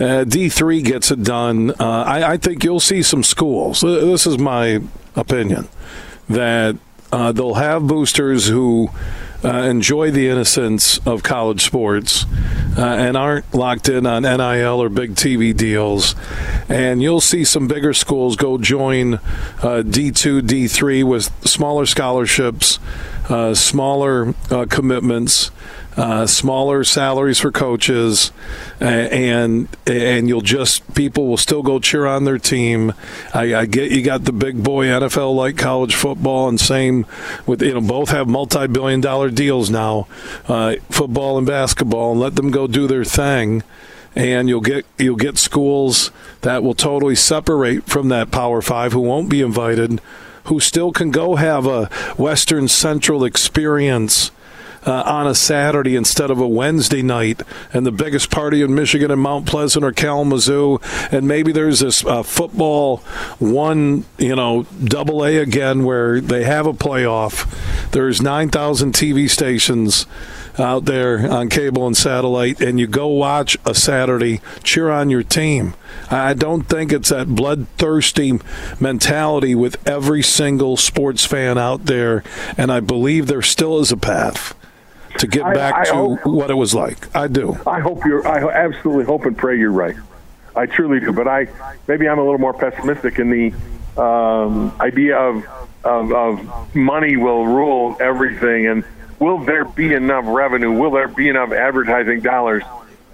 uh, 0.00 0.24
D 0.24 0.48
three 0.48 0.80
gets 0.80 1.10
it 1.10 1.22
done. 1.24 1.72
Uh, 1.72 2.04
I, 2.06 2.32
I, 2.32 2.36
think 2.38 2.64
you'll 2.64 2.80
see 2.80 3.02
some 3.02 3.22
schools. 3.22 3.82
This 3.82 4.26
is 4.26 4.38
my 4.38 4.80
opinion 5.14 5.68
that 6.30 6.76
uh, 7.12 7.32
they'll 7.32 7.54
have 7.54 7.86
boosters 7.86 8.48
who 8.48 8.88
uh, 9.44 9.48
enjoy 9.48 10.10
the 10.10 10.28
innocence 10.28 10.98
of 11.06 11.22
college 11.22 11.62
sports 11.62 12.24
uh, 12.76 12.80
and 12.80 13.16
aren't 13.16 13.52
locked 13.54 13.88
in 13.88 14.06
on 14.06 14.22
NIL 14.22 14.82
or 14.82 14.88
big 14.88 15.14
TV 15.14 15.56
deals. 15.56 16.14
And 16.68 17.02
you'll 17.02 17.20
see 17.20 17.44
some 17.44 17.68
bigger 17.68 17.92
schools 17.92 18.36
go 18.36 18.58
join 18.58 19.14
uh, 19.14 19.82
D2, 19.84 20.42
D3 20.42 21.04
with 21.04 21.30
smaller 21.46 21.86
scholarships, 21.86 22.78
uh, 23.28 23.54
smaller 23.54 24.34
uh, 24.50 24.66
commitments 24.68 25.50
uh, 25.96 26.26
smaller 26.26 26.84
salaries 26.84 27.38
for 27.38 27.52
coaches, 27.52 28.32
and 28.80 29.68
and 29.86 30.28
you'll 30.28 30.40
just 30.40 30.94
people 30.94 31.26
will 31.28 31.36
still 31.36 31.62
go 31.62 31.78
cheer 31.78 32.06
on 32.06 32.24
their 32.24 32.38
team. 32.38 32.94
I, 33.34 33.54
I 33.54 33.66
get 33.66 33.90
you 33.90 34.02
got 34.02 34.24
the 34.24 34.32
big 34.32 34.62
boy 34.62 34.86
NFL 34.86 35.34
like 35.34 35.58
college 35.58 35.94
football, 35.94 36.48
and 36.48 36.58
same 36.58 37.06
with 37.46 37.62
you 37.62 37.74
know 37.74 37.80
both 37.80 38.08
have 38.08 38.26
multi 38.26 38.66
billion 38.68 39.00
dollar 39.00 39.30
deals 39.30 39.68
now, 39.68 40.06
uh, 40.48 40.76
football 40.90 41.36
and 41.36 41.46
basketball, 41.46 42.12
and 42.12 42.20
let 42.20 42.36
them 42.36 42.50
go 42.50 42.61
do 42.68 42.86
their 42.86 43.04
thing 43.04 43.62
and 44.14 44.48
you'll 44.48 44.60
get 44.60 44.84
you'll 44.98 45.16
get 45.16 45.38
schools 45.38 46.10
that 46.42 46.62
will 46.62 46.74
totally 46.74 47.14
separate 47.14 47.84
from 47.84 48.08
that 48.08 48.30
Power 48.30 48.60
Five 48.60 48.92
who 48.92 49.00
won't 49.00 49.28
be 49.28 49.40
invited, 49.40 50.00
who 50.44 50.60
still 50.60 50.92
can 50.92 51.10
go 51.10 51.36
have 51.36 51.66
a 51.66 51.86
Western 52.16 52.68
Central 52.68 53.24
experience 53.24 54.30
uh, 54.84 55.02
on 55.06 55.26
a 55.26 55.34
Saturday 55.34 55.94
instead 55.96 56.30
of 56.30 56.38
a 56.38 56.48
Wednesday 56.48 57.02
night, 57.02 57.42
and 57.72 57.86
the 57.86 57.92
biggest 57.92 58.30
party 58.30 58.62
in 58.62 58.74
Michigan 58.74 59.10
and 59.10 59.20
Mount 59.20 59.46
Pleasant 59.46 59.84
or 59.84 59.92
Kalamazoo, 59.92 60.78
and 61.10 61.28
maybe 61.28 61.52
there's 61.52 61.80
this 61.80 62.04
uh, 62.04 62.22
football 62.22 62.98
one, 63.38 64.04
you 64.18 64.34
know, 64.34 64.64
double 64.84 65.24
A 65.24 65.36
again 65.38 65.84
where 65.84 66.20
they 66.20 66.44
have 66.44 66.66
a 66.66 66.72
playoff. 66.72 67.48
There's 67.92 68.20
9,000 68.20 68.92
TV 68.92 69.30
stations 69.30 70.06
out 70.58 70.84
there 70.84 71.30
on 71.30 71.48
cable 71.48 71.86
and 71.86 71.96
satellite, 71.96 72.60
and 72.60 72.78
you 72.78 72.86
go 72.86 73.08
watch 73.08 73.56
a 73.64 73.74
Saturday, 73.74 74.40
cheer 74.62 74.90
on 74.90 75.10
your 75.10 75.22
team. 75.22 75.74
I 76.10 76.34
don't 76.34 76.62
think 76.62 76.92
it's 76.92 77.08
that 77.08 77.28
bloodthirsty 77.28 78.38
mentality 78.80 79.54
with 79.54 79.86
every 79.88 80.22
single 80.22 80.76
sports 80.76 81.24
fan 81.24 81.58
out 81.58 81.86
there, 81.86 82.22
and 82.56 82.70
I 82.70 82.80
believe 82.80 83.26
there 83.26 83.42
still 83.42 83.80
is 83.80 83.92
a 83.92 83.96
path 83.96 84.54
to 85.18 85.26
get 85.26 85.42
back 85.54 85.74
I, 85.74 85.80
I 85.80 85.84
to 85.84 85.94
hope, 85.94 86.26
what 86.26 86.50
it 86.50 86.54
was 86.54 86.74
like. 86.74 87.14
I 87.14 87.28
do. 87.28 87.58
I 87.66 87.80
hope 87.80 88.04
you're. 88.04 88.26
I 88.26 88.50
absolutely 88.50 89.04
hope 89.04 89.24
and 89.24 89.36
pray 89.36 89.58
you're 89.58 89.72
right. 89.72 89.96
I 90.54 90.66
truly 90.66 91.00
do. 91.00 91.12
But 91.12 91.28
I 91.28 91.48
maybe 91.86 92.08
I'm 92.08 92.18
a 92.18 92.22
little 92.22 92.38
more 92.38 92.54
pessimistic 92.54 93.18
in 93.18 93.30
the 93.30 94.00
um, 94.00 94.74
idea 94.80 95.18
of, 95.18 95.44
of 95.84 96.12
of 96.12 96.74
money 96.74 97.16
will 97.16 97.46
rule 97.46 97.96
everything, 98.00 98.66
and 98.66 98.84
will 99.22 99.38
there 99.38 99.64
be 99.64 99.94
enough 99.94 100.24
revenue? 100.26 100.72
Will 100.72 100.90
there 100.90 101.06
be 101.06 101.28
enough 101.28 101.52
advertising 101.52 102.20
dollars 102.20 102.64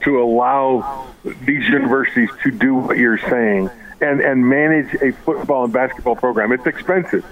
to 0.03 0.23
allow 0.23 1.07
these 1.23 1.69
universities 1.69 2.31
to 2.43 2.51
do 2.51 2.75
what 2.75 2.97
you're 2.97 3.19
saying 3.19 3.69
and 4.01 4.21
and 4.21 4.49
manage 4.49 4.95
a 5.03 5.13
football 5.13 5.65
and 5.65 5.73
basketball 5.73 6.17
program? 6.17 6.51
It's 6.53 6.67
expensive, 6.67 7.25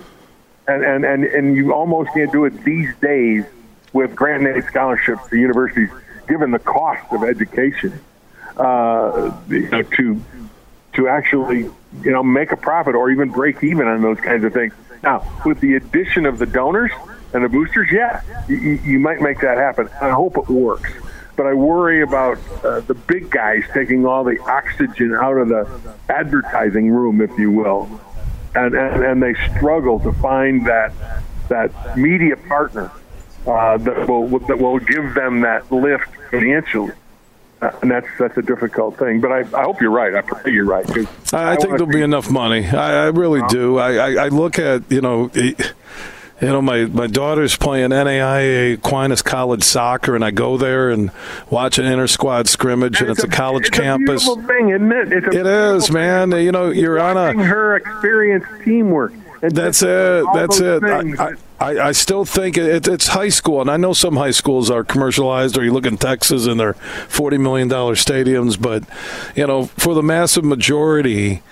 and 0.68 0.84
and 0.84 1.04
and, 1.06 1.24
and 1.24 1.56
you 1.56 1.72
almost 1.72 2.12
can't 2.12 2.30
do 2.30 2.44
it 2.44 2.64
these 2.64 2.94
days 2.96 3.44
with 3.94 4.14
grant 4.14 4.46
and 4.46 4.56
aid 4.56 4.64
scholarships 4.64 5.26
to 5.30 5.36
universities, 5.36 5.88
given 6.28 6.50
the 6.50 6.58
cost 6.58 7.10
of 7.12 7.24
education, 7.24 7.98
uh, 8.58 9.34
you 9.48 9.70
know, 9.70 9.82
to 9.82 10.20
to 10.94 11.08
actually 11.08 11.70
you 12.02 12.10
know 12.10 12.22
make 12.22 12.52
a 12.52 12.58
profit 12.58 12.94
or 12.94 13.10
even 13.10 13.30
break 13.30 13.64
even 13.64 13.86
on 13.86 14.02
those 14.02 14.20
kinds 14.20 14.44
of 14.44 14.52
things. 14.52 14.74
Now, 15.02 15.24
with 15.46 15.60
the 15.60 15.76
addition 15.76 16.26
of 16.26 16.38
the 16.38 16.46
donors 16.46 16.92
and 17.32 17.44
the 17.44 17.48
boosters, 17.48 17.88
yeah, 17.90 18.22
you, 18.48 18.56
you 18.56 18.98
might 18.98 19.20
make 19.20 19.40
that 19.40 19.58
happen. 19.58 19.88
I 20.00 20.10
hope 20.10 20.36
it 20.38 20.48
works, 20.48 20.90
but 21.36 21.46
I 21.46 21.54
worry 21.54 22.02
about 22.02 22.38
uh, 22.64 22.80
the 22.80 22.94
big 22.94 23.30
guys 23.30 23.64
taking 23.74 24.06
all 24.06 24.24
the 24.24 24.40
oxygen 24.40 25.14
out 25.14 25.36
of 25.36 25.48
the 25.48 25.68
advertising 26.08 26.90
room, 26.90 27.20
if 27.20 27.36
you 27.38 27.50
will, 27.50 28.00
and 28.54 28.74
and, 28.74 29.04
and 29.04 29.22
they 29.22 29.34
struggle 29.56 30.00
to 30.00 30.12
find 30.14 30.66
that 30.66 30.92
that 31.48 31.96
media 31.96 32.36
partner 32.36 32.90
uh, 33.46 33.76
that 33.78 34.08
will 34.08 34.38
that 34.40 34.58
will 34.58 34.78
give 34.78 35.14
them 35.14 35.40
that 35.40 35.70
lift 35.70 36.08
financially. 36.30 36.92
Uh, 37.60 37.70
and 37.80 37.90
that's 37.90 38.06
that's 38.18 38.36
a 38.36 38.42
difficult 38.42 38.98
thing, 38.98 39.20
but 39.20 39.32
I, 39.32 39.40
I 39.58 39.64
hope 39.64 39.80
you're 39.80 39.90
right. 39.90 40.14
I 40.14 40.20
pray 40.20 40.52
you're 40.52 40.66
right. 40.66 40.86
I, 41.32 41.52
I 41.52 41.56
think 41.56 41.70
there'll 41.70 41.86
be 41.86 42.02
enough 42.02 42.30
money. 42.30 42.66
I, 42.66 43.04
I 43.04 43.06
really 43.06 43.40
do. 43.48 43.78
I, 43.78 43.94
I, 43.94 44.24
I 44.24 44.28
look 44.28 44.58
at 44.58 44.90
you 44.92 45.00
know. 45.00 45.30
It, 45.32 45.72
you 46.40 46.48
know, 46.48 46.60
my, 46.60 46.84
my 46.86 47.06
daughter's 47.06 47.56
playing 47.56 47.90
NAIA 47.90 48.74
Aquinas 48.74 49.22
College 49.22 49.62
soccer, 49.62 50.14
and 50.14 50.24
I 50.24 50.30
go 50.30 50.56
there 50.58 50.90
and 50.90 51.10
watch 51.50 51.78
an 51.78 51.86
inter 51.86 52.06
squad 52.06 52.48
scrimmage, 52.48 53.00
and 53.00 53.10
it's 53.10 53.24
a 53.24 53.28
college 53.28 53.68
it's 53.68 53.78
campus. 53.78 54.26
A 54.28 54.34
beautiful 54.34 54.54
thing, 54.54 54.68
isn't 54.70 54.92
it? 54.92 55.12
It's 55.12 55.26
a 55.34 55.40
It 55.40 55.46
is, 55.46 55.90
man. 55.90 56.30
thing. 56.32 56.44
You 56.44 56.52
know, 56.52 56.70
you're 56.70 57.00
on 57.00 57.16
a. 57.16 57.32
her 57.42 57.76
experience 57.76 58.44
teamwork. 58.64 59.14
And 59.42 59.54
That's 59.54 59.82
it. 59.82 60.24
That's 60.34 60.60
it. 60.60 60.82
I, 60.84 61.32
I, 61.60 61.78
I 61.88 61.92
still 61.92 62.24
think 62.24 62.56
it, 62.58 62.86
it's 62.88 63.06
high 63.08 63.28
school, 63.28 63.60
and 63.60 63.70
I 63.70 63.76
know 63.76 63.92
some 63.92 64.16
high 64.16 64.30
schools 64.30 64.70
are 64.70 64.82
commercialized. 64.84 65.56
Or 65.56 65.64
you 65.64 65.72
look 65.72 65.86
in 65.86 65.96
Texas 65.96 66.46
and 66.46 66.58
they're 66.58 66.74
forty 66.74 67.38
million 67.38 67.68
dollar 67.68 67.94
stadiums, 67.94 68.60
but 68.60 68.84
you 69.36 69.46
know, 69.46 69.66
for 69.66 69.94
the 69.94 70.02
massive 70.02 70.44
majority, 70.44 71.42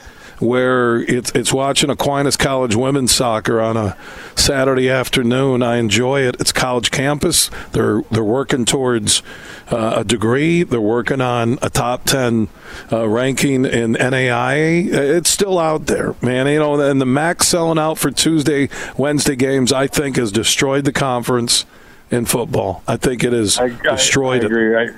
where 0.45 0.99
it's 0.99 1.31
it's 1.33 1.53
watching 1.53 1.91
Aquinas 1.91 2.37
College 2.37 2.77
women's 2.77 3.13
soccer 3.13 3.61
on 3.61 3.77
a 3.77 3.97
Saturday 4.37 4.91
afternoon, 4.91 5.63
I 5.63 5.77
enjoy 5.77 6.21
it. 6.21 6.37
It's 6.41 6.53
college 6.53 6.91
campus. 6.91 7.51
They're 7.73 8.03
they're 8.11 8.23
working 8.23 8.65
towards 8.65 9.23
uh, 9.71 9.95
a 9.97 10.05
degree. 10.05 10.63
They're 10.63 10.81
working 10.81 11.21
on 11.21 11.59
a 11.63 11.71
top 11.71 12.05
ten 12.05 12.49
uh, 12.93 13.09
ranking 13.09 13.65
in 13.65 13.95
NAIA. 13.95 14.93
It's 14.93 15.31
still 15.31 15.59
out 15.59 15.87
there, 15.87 16.15
man. 16.23 16.47
You 16.47 16.59
know, 16.59 16.81
and 16.81 17.01
the 17.01 17.07
MAC 17.07 17.43
selling 17.43 17.79
out 17.79 17.99
for 17.99 18.11
Tuesday, 18.11 18.69
Wednesday 18.97 19.37
games, 19.37 19.73
I 19.73 19.87
think, 19.87 20.17
has 20.17 20.31
destroyed 20.31 20.85
the 20.85 20.93
conference 20.93 21.65
in 22.11 22.27
football. 22.27 22.83
I 22.87 22.97
think 22.97 23.25
it 23.25 23.33
has 23.33 23.59
I, 23.59 23.69
destroyed 23.69 24.43
I, 24.43 24.43
I 24.43 24.47
it. 24.47 24.53
agree. 24.53 24.77
I, 24.77 24.89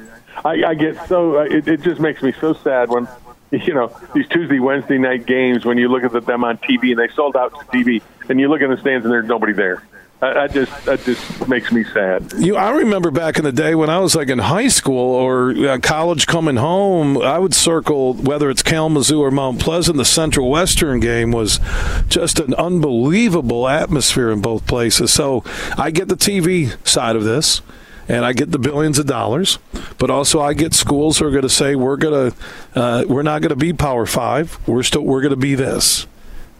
I, 0.45 0.71
I 0.71 0.75
get 0.75 1.09
so 1.09 1.41
it, 1.41 1.67
it 1.67 1.81
just 1.83 2.01
makes 2.01 2.23
me 2.23 2.33
so 2.41 2.53
sad 2.53 2.91
when 2.91 3.09
you 3.51 3.75
know 3.75 3.95
these 4.15 4.29
Tuesday, 4.29 4.59
Wednesday 4.59 4.99
night 4.99 5.27
games 5.27 5.65
when 5.65 5.79
you 5.79 5.89
look 5.89 6.05
at 6.05 6.27
them 6.27 6.45
on 6.45 6.59
TV 6.59 6.91
and 6.91 6.99
they 6.99 7.09
sold 7.15 7.37
out 7.37 7.53
to 7.59 7.67
TV, 7.67 8.03
and 8.29 8.41
you 8.41 8.49
look 8.49 8.61
in 8.61 8.71
the 8.71 8.77
stands 8.79 9.05
and 9.05 9.13
there's 9.13 9.27
nobody 9.27 9.53
there. 9.53 9.83
That 10.21 10.53
just 10.53 10.85
that 10.87 11.05
just 11.05 11.47
makes 11.47 11.71
me 11.71 11.85
sad. 11.85 12.33
You, 12.39 12.57
I 12.57 12.71
remember 12.71 13.11
back 13.11 13.37
in 13.37 13.45
the 13.45 13.53
day 13.53 13.75
when 13.75 13.91
I 13.91 13.99
was 13.99 14.15
like 14.15 14.31
in 14.31 14.39
high 14.39 14.69
school 14.69 15.15
or 15.15 15.51
uh, 15.51 15.79
college 15.79 16.27
coming 16.27 16.57
home, 16.57 17.19
I 17.19 17.39
would 17.39 17.55
circle 17.55 18.15
whether 18.15 18.49
it's 18.49 18.63
Kalamazoo 18.63 19.21
or 19.21 19.31
Mount 19.31 19.61
Pleasant. 19.61 19.99
The 19.99 20.07
Central 20.07 20.49
Western 20.49 21.01
game 21.01 21.33
was 21.33 21.61
just 22.09 22.41
an 22.41 22.55
unbelievable 22.55 23.69
atmosphere 23.69 24.31
in 24.31 24.41
both 24.41 24.67
places. 24.67 25.13
So 25.13 25.45
I 25.77 25.91
get 25.91 26.09
the 26.09 26.17
TV 26.17 26.75
side 26.87 27.15
of 27.15 27.25
this. 27.25 27.61
And 28.09 28.25
I 28.25 28.33
get 28.33 28.53
the 28.53 28.59
billions 28.59 28.99
of 28.99 29.07
dollars, 29.07 29.59
but 29.99 30.11
also 30.11 30.41
I 30.41 30.55
get 30.55 30.75
schools 30.75 31.19
who 31.19 31.27
are 31.27 31.31
going 31.31 31.43
to 31.43 31.49
say 31.49 31.75
we're 31.75 31.97
going 31.97 32.31
to, 32.31 32.37
uh, 32.81 33.05
we're 33.09 33.23
not 33.23 33.43
going 33.43 33.51
to 33.51 33.57
be 33.57 33.73
Power 33.73 34.07
Five. 34.07 34.59
We're 34.67 34.85
still 34.85 35.03
we're 35.03 35.23
going 35.23 35.31
to 35.31 35.37
be 35.37 35.57
this, 35.57 36.07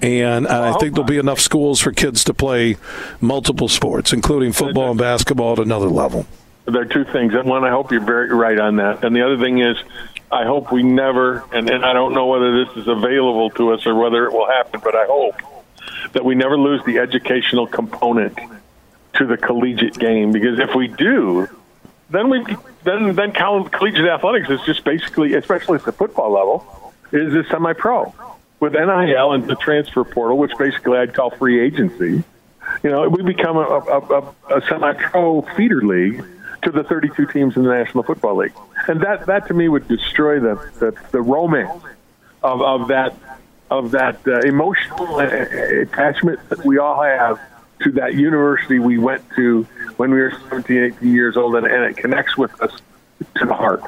and, 0.03 0.47
and 0.47 0.49
I 0.49 0.77
think 0.79 0.95
there'll 0.95 1.07
be 1.07 1.19
enough 1.19 1.41
schools 1.41 1.81
for 1.81 1.93
kids 1.93 2.25
to 2.25 2.35
play 2.35 2.77
multiple 3.21 3.69
sports, 3.69 4.13
including 4.13 4.53
football 4.53 4.91
and 4.91 4.99
basketball 4.99 5.53
at 5.53 5.59
another 5.61 5.89
level. 5.89 6.27
There 6.67 6.83
are 6.83 6.87
two 6.87 7.05
things. 7.05 7.33
And 7.33 7.49
one, 7.49 7.65
I 7.65 7.71
hope 7.71 7.93
you're 7.93 8.01
very 8.01 8.31
right 8.31 8.59
on 8.59 8.77
that. 8.77 9.05
And 9.05 9.15
the 9.15 9.25
other 9.25 9.39
thing 9.39 9.59
is, 9.59 9.77
I 10.33 10.45
hope 10.45 10.73
we 10.73 10.83
never, 10.83 11.45
and, 11.53 11.71
and 11.71 11.85
I 11.85 11.93
don't 11.93 12.13
know 12.13 12.27
whether 12.27 12.65
this 12.65 12.77
is 12.77 12.89
available 12.89 13.51
to 13.51 13.73
us 13.73 13.87
or 13.87 13.95
whether 13.95 14.27
it 14.27 14.33
will 14.33 14.49
happen, 14.49 14.81
but 14.83 14.97
I 14.97 15.07
hope 15.07 15.37
that 16.13 16.25
we 16.25 16.35
never 16.35 16.59
lose 16.59 16.85
the 16.85 16.99
educational 16.99 17.69
component 17.69 18.37
to 19.19 19.27
the 19.27 19.37
collegiate 19.37 19.99
game 19.99 20.33
because 20.33 20.59
if 20.59 20.75
we 20.75 20.89
do, 20.89 21.49
then 22.11 22.29
we 22.29 22.45
then 22.85 23.15
then 23.15 23.33
coll- 23.33 23.69
collegiate 23.69 24.07
athletics 24.07 24.49
is 24.51 24.61
just 24.63 24.85
basically, 24.85 25.35
especially 25.35 25.77
at 25.77 25.85
the 25.85 25.93
football 25.93 26.33
level, 26.33 26.93
is 27.13 27.35
a 27.35 27.45
semi-pro 27.51 28.15
with 28.61 28.73
NIL 28.73 29.33
and 29.33 29.45
the 29.47 29.57
transfer 29.57 30.05
portal, 30.05 30.39
which 30.39 30.53
basically 30.59 30.99
I'd 30.99 31.15
call 31.15 31.31
free 31.31 31.61
agency. 31.61 32.23
You 32.83 32.91
know, 32.91 33.09
we 33.09 33.23
become 33.23 33.57
a, 33.57 33.61
a, 33.61 34.01
a, 34.01 34.57
a 34.59 34.67
semi-pro 34.69 35.43
feeder 35.57 35.83
league 35.83 36.25
to 36.63 36.71
the 36.71 36.83
32 36.83 37.27
teams 37.27 37.57
in 37.57 37.63
the 37.63 37.71
National 37.71 38.03
Football 38.03 38.37
League, 38.37 38.55
and 38.89 39.01
that 39.03 39.27
that 39.27 39.47
to 39.49 39.55
me 39.55 39.69
would 39.69 39.89
destroy 39.89 40.41
the 40.41 40.55
the, 40.79 40.95
the 41.13 41.21
romance 41.21 41.83
of, 42.43 42.63
of 42.63 42.89
that 42.89 43.15
of 43.71 43.91
that 43.93 44.27
uh, 44.27 44.41
emotional 44.41 45.17
uh, 45.17 45.25
attachment 45.25 46.49
that 46.49 46.65
we 46.65 46.79
all 46.79 47.03
have 47.03 47.41
to 47.83 47.93
that 47.93 48.15
university 48.15 48.79
we 48.79 48.99
went 48.99 49.23
to 49.37 49.65
when 49.97 50.11
we 50.11 50.19
were 50.19 50.33
17, 50.49 50.85
18 50.99 51.13
years 51.13 51.37
old, 51.37 51.57
and, 51.57 51.67
and 51.67 51.85
it 51.85 51.97
connects 51.97 52.37
with 52.37 52.61
us 52.63 52.73
to 53.37 53.47
the 53.47 53.55
heart. 53.55 53.83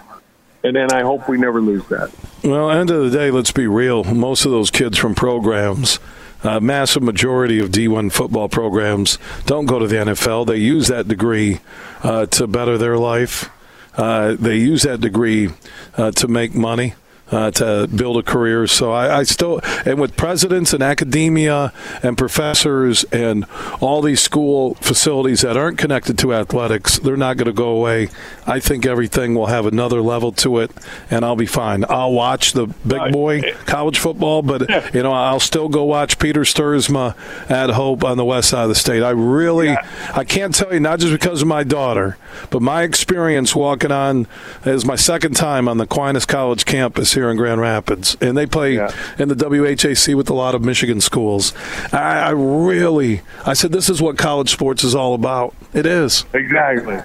And 0.64 0.75
then 0.75 0.92
I 0.92 1.02
hope 1.02 1.28
we 1.28 1.38
never 1.38 1.61
lose 1.61 1.87
that. 1.88 2.11
Well, 2.42 2.71
end 2.71 2.90
of 2.90 3.11
the 3.11 3.16
day, 3.16 3.30
let's 3.30 3.52
be 3.52 3.66
real. 3.66 4.04
Most 4.04 4.45
of 4.45 4.50
those 4.50 4.71
kids 4.71 4.99
from 4.99 5.14
programs, 5.14 6.00
uh, 6.42 6.61
massive 6.61 7.02
majority 7.02 7.61
of 7.61 7.71
D1 7.71 8.12
football 8.12 8.49
programs, 8.49 9.18
don't 9.47 9.66
go 9.66 9.78
to 9.78 9.87
the 9.87 9.97
NFL. 9.97 10.47
They 10.47 10.57
use 10.57 10.88
that 10.88 11.07
degree 11.07 11.61
uh, 12.02 12.26
to 12.26 12.47
better 12.47 12.76
their 12.76 12.99
life. 12.99 13.50
Uh, 13.97 14.37
they 14.38 14.57
use 14.57 14.83
that 14.83 15.00
degree 15.00 15.50
uh, 15.97 16.11
to 16.12 16.28
make 16.28 16.54
money. 16.54 16.95
Uh, 17.30 17.50
to 17.50 17.87
build 17.94 18.16
a 18.16 18.23
career. 18.23 18.66
So 18.66 18.90
I, 18.90 19.18
I 19.18 19.23
still, 19.25 19.61
and 19.85 20.00
with 20.00 20.16
presidents 20.16 20.73
and 20.73 20.82
academia 20.82 21.75
and 22.02 22.16
professors 22.16 23.04
and 23.12 23.44
all 23.80 24.00
these 24.00 24.23
school 24.23 24.76
facilities 24.76 25.42
that 25.42 25.54
aren't 25.54 25.76
connected 25.76 26.16
to 26.20 26.32
athletics, 26.32 26.99
they're 26.99 27.18
not 27.18 27.37
going 27.37 27.47
to 27.47 27.52
go 27.52 27.68
away. 27.68 28.08
I 28.47 28.61
think 28.61 28.87
everything 28.87 29.35
will 29.35 29.49
have 29.49 29.66
another 29.66 30.00
level 30.00 30.32
to 30.32 30.58
it, 30.61 30.70
and 31.11 31.23
I'll 31.23 31.37
be 31.37 31.44
fine. 31.44 31.85
I'll 31.90 32.12
watch 32.12 32.52
the 32.54 32.68
big 32.87 33.12
boy 33.12 33.42
college 33.66 33.99
football, 33.99 34.40
but 34.40 34.94
you 34.94 35.02
know 35.02 35.12
I'll 35.12 35.38
still 35.38 35.68
go 35.68 35.85
watch 35.85 36.18
Peter 36.18 36.40
Sturzma 36.40 37.14
at 37.50 37.68
Hope 37.68 38.04
on 38.04 38.16
the 38.16 38.25
west 38.25 38.49
side 38.49 38.62
of 38.62 38.68
the 38.70 38.75
state. 38.75 39.02
I 39.02 39.11
really, 39.11 39.76
I 40.14 40.25
can't 40.25 40.54
tell 40.54 40.73
you 40.73 40.80
not 40.80 41.00
just 41.00 41.12
because 41.12 41.42
of 41.42 41.49
my 41.49 41.62
daughter, 41.62 42.16
but 42.49 42.62
my 42.62 42.85
experience 42.85 43.54
walking 43.54 43.92
on 43.92 44.26
is 44.64 44.87
my 44.87 44.97
second 44.97 45.37
time 45.37 45.68
on 45.68 45.76
the 45.76 45.85
Aquinas 45.85 46.25
College 46.25 46.64
campus 46.64 47.17
here 47.18 47.30
in 47.30 47.37
Grand 47.37 47.60
Rapids, 47.60 48.16
and 48.20 48.37
they 48.37 48.46
play 48.46 48.75
Yeah. 48.76 48.92
in 49.18 49.28
the 49.28 49.34
WHAC 49.34 50.14
with 50.14 50.30
a 50.30 50.34
lot 50.34 50.54
of 50.54 50.62
Michigan 50.62 51.00
schools. 51.00 51.52
I, 51.92 52.20
I 52.20 52.30
really, 52.30 53.22
I 53.44 53.54
said, 53.54 53.72
this 53.72 53.90
is 53.90 54.00
what 54.00 54.16
college 54.16 54.50
sports 54.50 54.84
is 54.84 54.94
all 54.94 55.14
about. 55.14 55.52
It 55.75 55.84
is. 55.84 56.25
Exactly. 56.32 56.98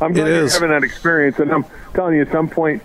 I'm 0.00 0.12
glad 0.12 0.26
It 0.26 0.34
you're 0.34 0.50
having 0.50 0.70
that 0.70 0.82
experience, 0.82 1.38
and 1.38 1.52
I'm 1.52 1.64
telling 1.94 2.16
you, 2.16 2.22
at 2.22 2.32
some 2.32 2.48
point, 2.48 2.82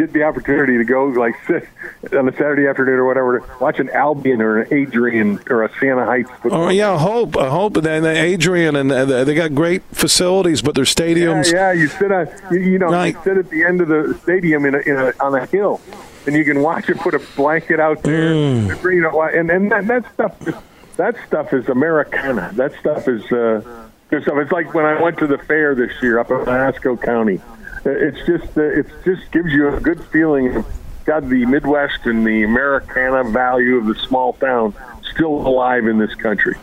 get 0.00 0.12
the 0.12 0.22
opportunity 0.22 0.78
to 0.78 0.84
go 0.84 1.04
like 1.06 1.34
sit 1.46 1.68
on 2.16 2.28
a 2.28 2.32
Saturday 2.32 2.66
afternoon 2.66 2.94
or 2.94 3.06
whatever, 3.06 3.44
watch 3.60 3.78
an 3.78 3.90
Albion 3.90 4.40
or 4.40 4.60
an 4.60 4.72
Adrian 4.72 5.40
or 5.48 5.64
a 5.64 5.70
Siena 5.78 6.04
Heights. 6.04 6.30
Football. 6.42 6.64
Oh 6.64 6.68
yeah, 6.68 6.92
I 6.92 6.98
hope. 6.98 7.36
I 7.36 7.48
hope. 7.48 7.76
And 7.76 8.04
the 8.04 8.10
Adrian 8.10 8.76
and 8.76 8.90
they 8.90 9.34
got 9.34 9.54
great 9.54 9.82
facilities, 9.92 10.62
but 10.62 10.74
their 10.74 10.84
stadiums. 10.84 11.52
Yeah, 11.52 11.72
yeah. 11.72 11.80
You 11.80 11.88
sit 11.88 12.12
on, 12.12 12.28
you, 12.50 12.60
you 12.60 12.78
know, 12.78 12.88
right. 12.88 13.14
you 13.14 13.22
sit 13.22 13.36
at 13.36 13.50
the 13.50 13.64
end 13.64 13.80
of 13.80 13.88
the 13.88 14.18
stadium 14.22 14.64
in 14.64 14.74
a, 14.74 14.78
in 14.78 14.96
a, 14.96 15.12
on 15.20 15.34
a 15.34 15.46
hill, 15.46 15.80
and 16.26 16.34
you 16.34 16.44
can 16.44 16.60
watch 16.62 16.88
it. 16.88 16.98
Put 16.98 17.14
a 17.14 17.22
blanket 17.36 17.80
out 17.80 18.02
there, 18.02 18.32
mm. 18.32 18.82
you 18.92 19.00
know, 19.02 19.22
and 19.22 19.50
and 19.50 19.70
that, 19.70 19.86
that 19.86 20.12
stuff. 20.14 20.64
That 20.96 21.16
stuff 21.26 21.54
is 21.54 21.68
Americana. 21.68 22.50
That 22.54 22.74
stuff 22.78 23.08
is. 23.08 23.30
Uh, 23.30 23.62
good 24.08 24.22
stuff. 24.24 24.36
It's 24.38 24.52
like 24.52 24.74
when 24.74 24.84
I 24.84 25.00
went 25.00 25.18
to 25.18 25.26
the 25.26 25.38
fair 25.38 25.74
this 25.74 25.92
year 26.02 26.18
up 26.18 26.30
in 26.30 26.36
Iosco 26.38 27.00
County. 27.00 27.40
It's 27.84 28.18
just 28.26 28.56
uh, 28.56 28.62
it 28.62 28.86
just 29.04 29.30
gives 29.32 29.52
you 29.52 29.68
a 29.68 29.80
good 29.80 30.04
feeling 30.06 30.56
of 30.56 30.66
got 31.04 31.28
the 31.28 31.46
Midwest 31.46 32.04
and 32.04 32.26
the 32.26 32.42
Americana 32.42 33.24
value 33.30 33.76
of 33.76 33.86
the 33.86 33.94
small 33.94 34.34
town 34.34 34.74
still 35.02 35.32
alive 35.32 35.86
in 35.86 35.98
this 35.98 36.14
country. 36.14 36.56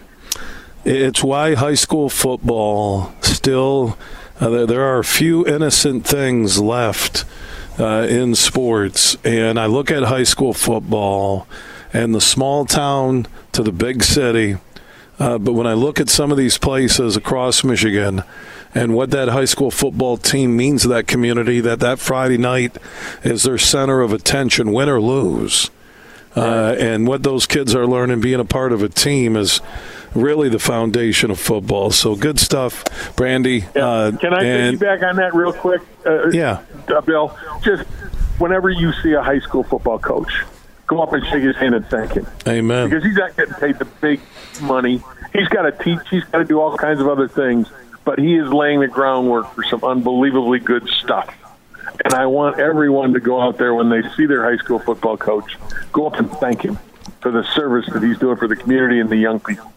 It's 0.86 1.24
why 1.24 1.56
high 1.56 1.74
school 1.74 2.10
football 2.10 3.14
still 3.22 3.98
uh, 4.40 4.50
there, 4.50 4.66
there 4.68 4.82
are 4.84 5.00
a 5.00 5.04
few 5.04 5.46
innocent 5.46 6.06
things 6.06 6.60
left 6.60 7.26
uh, 7.80 8.06
in 8.08 8.36
sports, 8.36 9.18
and 9.24 9.60
I 9.60 9.66
look 9.66 9.90
at 9.90 10.04
high 10.04 10.24
school 10.24 10.54
football 10.54 11.48
and 11.92 12.14
the 12.14 12.22
small 12.22 12.66
town 12.66 13.26
to 13.54 13.64
the 13.64 13.72
big 13.72 14.04
city 14.04 14.58
uh, 15.20 15.38
but 15.38 15.54
when 15.54 15.66
I 15.66 15.74
look 15.74 16.00
at 16.00 16.10
some 16.10 16.32
of 16.32 16.38
these 16.38 16.58
places 16.58 17.18
across 17.18 17.64
Michigan 17.64 18.24
and 18.74 18.94
what 18.94 19.12
that 19.12 19.30
high 19.30 19.46
school 19.46 19.72
football 19.72 20.18
team 20.18 20.56
means 20.56 20.84
to 20.84 20.88
that 20.90 21.08
community, 21.08 21.60
that 21.62 21.80
that 21.80 22.00
Friday 22.00 22.38
night 22.38 22.78
is 23.24 23.44
their 23.44 23.58
center 23.58 24.02
of 24.02 24.14
attention, 24.14 24.72
win 24.72 24.90
or 24.90 25.02
lose. 25.02 25.70
Uh, 26.36 26.76
and 26.78 27.08
what 27.08 27.24
those 27.24 27.48
kids 27.48 27.74
are 27.74 27.88
learning 27.88 28.22
being 28.22 28.40
a 28.40 28.46
part 28.46 28.72
of 28.72 28.84
a 28.84 28.90
team 28.90 29.36
is 29.36 29.60
really 30.14 30.50
the 30.50 30.60
foundation 30.60 31.32
of 31.32 31.40
football. 31.40 31.90
So 31.90 32.16
good 32.16 32.40
stuff, 32.40 33.16
Brandy. 33.16 33.66
Yeah. 33.76 33.88
Uh, 33.88 34.12
Can 34.18 34.34
I 34.34 34.44
and, 34.44 34.80
back 34.80 35.02
on 35.02 35.16
that 35.16 35.34
real 35.34 35.52
quick? 35.52 35.82
Uh, 36.06 36.30
yeah. 36.30 36.62
Uh, 36.88 37.02
Bill, 37.02 37.36
just 37.64 37.84
whenever 38.38 38.70
you 38.70 38.94
see 39.02 39.14
a 39.14 39.24
high 39.24 39.40
school 39.40 39.64
football 39.64 39.98
coach, 39.98 40.44
go 40.86 41.02
up 41.02 41.12
and 41.14 41.26
shake 41.26 41.44
his 41.44 41.56
hand 41.56 41.74
and 41.74 41.86
thank 41.88 42.12
him. 42.14 42.28
Amen. 42.48 42.90
Because 42.90 43.04
he's 43.04 43.18
not 43.18 43.36
getting 43.36 43.56
paid 43.56 43.80
the 43.80 43.86
big 43.86 44.20
money. 44.62 45.02
He's 45.34 45.48
got 45.48 45.64
to 45.64 45.72
teach. 45.72 46.08
He's 46.10 46.24
got 46.26 46.38
to 46.40 46.46
do 46.46 46.60
all 46.60 46.78
kinds 46.78 47.02
of 47.02 47.08
other 47.08 47.28
things. 47.28 47.68
But 48.08 48.20
he 48.20 48.36
is 48.36 48.48
laying 48.54 48.80
the 48.80 48.88
groundwork 48.88 49.54
for 49.54 49.66
some 49.66 49.84
unbelievably 49.84 50.60
good 50.60 50.88
stuff. 50.88 51.36
And 52.06 52.14
I 52.14 52.26
want 52.26 52.58
everyone 52.58 53.14
to 53.16 53.20
go 53.20 53.42
out 53.42 53.58
there 53.58 53.74
when 53.74 53.90
they 53.90 54.02
see 54.16 54.26
their 54.26 54.46
high 54.46 54.56
school 54.64 54.80
football 54.80 55.18
coach, 55.18 55.58
go 55.92 56.08
up 56.08 56.16
and 56.16 56.32
thank 56.32 56.62
him 56.62 56.80
for 57.20 57.32
the 57.32 57.44
service 57.54 57.86
that 57.92 58.02
he's 58.02 58.18
doing 58.18 58.38
for 58.38 58.48
the 58.48 58.56
community 58.56 59.02
and 59.02 59.10
the 59.10 59.18
young 59.18 59.42
people. 59.42 59.74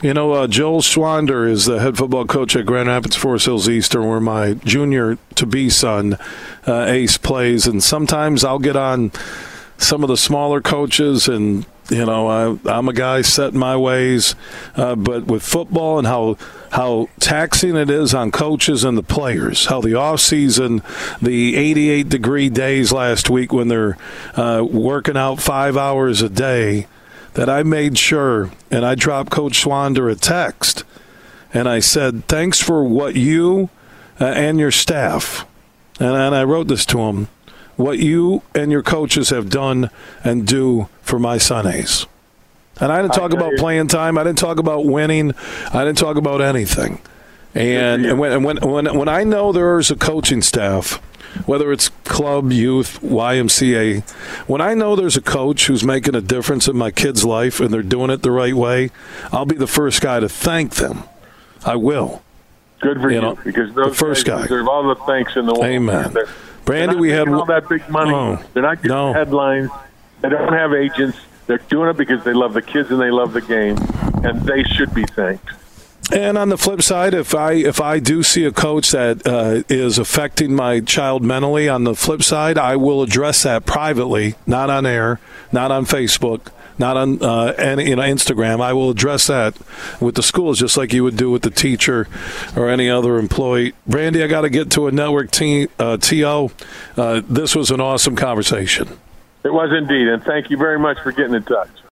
You 0.00 0.14
know, 0.14 0.32
uh, 0.32 0.46
Joel 0.46 0.80
Schwander 0.80 1.46
is 1.46 1.66
the 1.66 1.78
head 1.78 1.98
football 1.98 2.24
coach 2.24 2.56
at 2.56 2.64
Grand 2.64 2.88
Rapids 2.88 3.14
Forest 3.14 3.44
Hills 3.44 3.68
Eastern, 3.68 4.08
where 4.08 4.20
my 4.20 4.54
junior 4.54 5.18
to 5.34 5.44
be 5.44 5.68
son, 5.68 6.16
uh, 6.66 6.86
Ace, 6.88 7.18
plays. 7.18 7.66
And 7.66 7.82
sometimes 7.82 8.42
I'll 8.42 8.58
get 8.58 8.76
on 8.76 9.12
some 9.76 10.02
of 10.02 10.08
the 10.08 10.16
smaller 10.16 10.62
coaches 10.62 11.28
and 11.28 11.66
you 11.90 12.04
know 12.04 12.58
I, 12.66 12.78
am 12.78 12.88
a 12.88 12.92
guy 12.92 13.22
set 13.22 13.52
in 13.52 13.58
my 13.58 13.76
ways 13.76 14.34
uh, 14.74 14.96
but 14.96 15.24
with 15.24 15.42
football 15.42 15.98
and 15.98 16.06
how 16.06 16.36
how 16.72 17.08
taxing 17.20 17.76
it 17.76 17.90
is 17.90 18.12
on 18.12 18.30
coaches 18.32 18.84
and 18.84 18.98
the 18.98 19.02
players 19.02 19.66
how 19.66 19.80
the 19.80 19.94
off 19.94 20.20
season 20.20 20.82
the 21.22 21.56
88 21.56 22.08
degree 22.08 22.48
days 22.48 22.92
last 22.92 23.30
week 23.30 23.52
when 23.52 23.68
they're 23.68 23.96
uh, 24.34 24.66
working 24.68 25.16
out 25.16 25.40
five 25.40 25.76
hours 25.76 26.22
a 26.22 26.28
day 26.28 26.86
that 27.34 27.48
I 27.48 27.62
made 27.62 27.98
sure 27.98 28.50
and 28.70 28.84
I 28.84 28.94
dropped 28.94 29.30
coach 29.30 29.62
Schwander 29.62 30.10
a 30.10 30.16
text 30.16 30.84
and 31.54 31.68
I 31.68 31.78
said 31.78 32.26
thanks 32.26 32.60
for 32.60 32.84
what 32.84 33.14
you 33.14 33.70
uh, 34.20 34.24
and 34.24 34.58
your 34.58 34.72
staff 34.72 35.46
and, 36.00 36.16
and 36.16 36.34
I 36.34 36.44
wrote 36.44 36.68
this 36.68 36.84
to 36.86 36.98
him 37.00 37.28
what 37.76 37.98
you 37.98 38.42
and 38.54 38.72
your 38.72 38.82
coaches 38.82 39.30
have 39.30 39.50
done 39.50 39.90
and 40.24 40.46
do 40.46 40.88
for 41.02 41.18
my 41.18 41.38
son 41.38 41.66
Ace. 41.66 42.06
And 42.80 42.92
I 42.92 43.00
didn't 43.00 43.14
talk 43.14 43.32
about 43.32 43.54
playing 43.56 43.88
time. 43.88 44.18
I 44.18 44.24
didn't 44.24 44.38
talk 44.38 44.58
about 44.58 44.84
winning. 44.84 45.32
I 45.72 45.84
didn't 45.84 45.98
talk 45.98 46.16
about 46.16 46.42
anything. 46.42 47.00
And, 47.54 48.04
and 48.04 48.18
when, 48.18 48.42
when, 48.42 48.58
when, 48.58 48.98
when 48.98 49.08
I 49.08 49.24
know 49.24 49.50
there's 49.50 49.90
a 49.90 49.96
coaching 49.96 50.42
staff, 50.42 50.96
whether 51.46 51.72
it's 51.72 51.88
club, 52.04 52.52
youth, 52.52 53.00
YMCA, 53.00 54.08
when 54.46 54.60
I 54.60 54.74
know 54.74 54.94
there's 54.94 55.16
a 55.16 55.22
coach 55.22 55.66
who's 55.66 55.82
making 55.82 56.14
a 56.14 56.20
difference 56.20 56.68
in 56.68 56.76
my 56.76 56.90
kid's 56.90 57.24
life 57.24 57.60
and 57.60 57.72
they're 57.72 57.82
doing 57.82 58.10
it 58.10 58.22
the 58.22 58.30
right 58.30 58.54
way, 58.54 58.90
I'll 59.32 59.46
be 59.46 59.56
the 59.56 59.66
first 59.66 60.02
guy 60.02 60.20
to 60.20 60.28
thank 60.28 60.74
them. 60.74 61.04
I 61.64 61.76
will. 61.76 62.22
Good 62.80 63.00
for 63.00 63.08
you, 63.08 63.16
you 63.16 63.22
know, 63.22 63.36
because 63.36 63.74
those 63.74 63.92
the 63.92 63.94
first 63.94 64.26
guy 64.26 64.42
deserve 64.42 64.68
all 64.68 64.86
the 64.86 65.00
thanks 65.06 65.34
in 65.34 65.46
the 65.46 65.54
world. 65.54 65.64
Amen. 65.64 66.14
Brandy, 66.66 66.96
we 66.96 67.10
had 67.10 67.28
all 67.28 67.46
that 67.46 67.68
big 67.68 67.88
money. 67.88 68.12
Oh, 68.12 68.44
They're 68.52 68.62
not 68.62 68.76
getting 68.76 68.90
no. 68.90 69.12
headlines. 69.12 69.70
They 70.20 70.28
don't 70.28 70.52
have 70.52 70.74
agents. 70.74 71.16
They're 71.46 71.58
doing 71.58 71.88
it 71.90 71.96
because 71.96 72.24
they 72.24 72.34
love 72.34 72.54
the 72.54 72.62
kids 72.62 72.90
and 72.90 73.00
they 73.00 73.10
love 73.10 73.32
the 73.32 73.40
game, 73.40 73.78
and 74.24 74.42
they 74.42 74.64
should 74.64 74.92
be 74.92 75.04
thanked. 75.04 75.48
And 76.12 76.36
on 76.36 76.48
the 76.48 76.58
flip 76.58 76.82
side, 76.82 77.14
if 77.14 77.34
I 77.34 77.52
if 77.52 77.80
I 77.80 77.98
do 78.00 78.22
see 78.22 78.44
a 78.44 78.52
coach 78.52 78.90
that 78.90 79.26
uh, 79.26 79.62
is 79.68 79.98
affecting 79.98 80.54
my 80.54 80.80
child 80.80 81.22
mentally, 81.22 81.68
on 81.68 81.84
the 81.84 81.94
flip 81.94 82.22
side, 82.22 82.58
I 82.58 82.76
will 82.76 83.02
address 83.02 83.44
that 83.44 83.64
privately, 83.64 84.34
not 84.46 84.68
on 84.70 84.86
air, 84.86 85.20
not 85.52 85.70
on 85.70 85.84
Facebook, 85.84 86.48
not 86.78 86.96
on 86.96 87.22
uh, 87.22 87.54
any, 87.58 87.90
you 87.90 87.96
know, 87.96 88.02
Instagram. 88.02 88.60
I 88.60 88.72
will 88.72 88.90
address 88.90 89.26
that 89.28 89.56
with 90.00 90.14
the 90.14 90.22
schools 90.22 90.58
just 90.58 90.76
like 90.76 90.92
you 90.92 91.04
would 91.04 91.16
do 91.16 91.30
with 91.30 91.42
the 91.42 91.50
teacher 91.50 92.08
or 92.56 92.68
any 92.68 92.90
other 92.90 93.18
employee. 93.18 93.74
Brandy, 93.86 94.22
I 94.22 94.26
got 94.26 94.42
to 94.42 94.50
get 94.50 94.70
to 94.72 94.86
a 94.86 94.92
network 94.92 95.30
t- 95.30 95.68
uh, 95.78 95.96
TO. 95.96 96.50
Uh, 96.96 97.22
this 97.28 97.54
was 97.54 97.70
an 97.70 97.80
awesome 97.80 98.16
conversation. 98.16 98.88
It 99.44 99.52
was 99.52 99.70
indeed, 99.72 100.08
and 100.08 100.22
thank 100.24 100.50
you 100.50 100.56
very 100.56 100.78
much 100.78 100.98
for 101.00 101.12
getting 101.12 101.34
in 101.34 101.44
touch. 101.44 101.70